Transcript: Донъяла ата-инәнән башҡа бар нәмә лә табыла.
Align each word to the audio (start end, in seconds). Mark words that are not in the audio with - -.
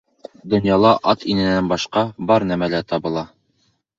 Донъяла 0.53 0.93
ата-инәнән 1.11 1.69
башҡа 1.73 2.03
бар 2.31 2.47
нәмә 2.53 2.73
лә 2.75 2.83
табыла. 2.93 3.27